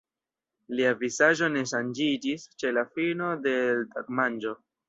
Lia 0.79 0.93
vizaĝo 1.03 1.51
ne 1.57 1.63
ŝanĝiĝis 1.73 2.49
ĉe 2.63 2.75
la 2.79 2.87
fino 2.97 3.31
de 3.47 3.57
l' 3.79 3.89
tagmanĝo. 3.97 4.61